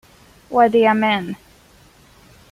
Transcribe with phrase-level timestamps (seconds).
[0.53, 1.27] What d'ye mean?